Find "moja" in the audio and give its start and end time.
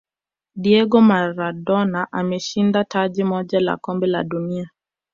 3.23-3.59